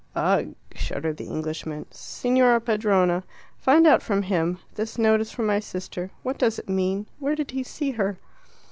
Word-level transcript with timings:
"Ugh!" 0.15 0.55
shuddered 0.73 1.17
the 1.17 1.27
Englishman. 1.27 1.85
"Signora 1.91 2.59
padrona, 2.59 3.21
find 3.59 3.85
out 3.85 4.01
from 4.01 4.23
him; 4.23 4.57
this 4.73 4.97
note 4.97 5.21
is 5.21 5.31
from 5.31 5.45
my 5.45 5.59
sister. 5.59 6.09
What 6.23 6.39
does 6.39 6.57
it 6.57 6.67
mean? 6.67 7.05
Where 7.19 7.35
did 7.35 7.51
he 7.51 7.61
see 7.61 7.91
her?" 7.91 8.17